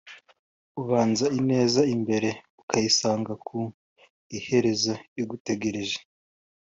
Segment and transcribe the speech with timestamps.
[0.81, 2.29] Ubanza ineza imbere
[2.61, 3.59] ukayisanga ku
[4.37, 5.97] iherezo igutegereje